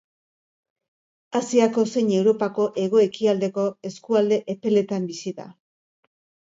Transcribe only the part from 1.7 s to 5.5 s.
zein Europako hego-ekialdeko eskualde epeletan bizi da.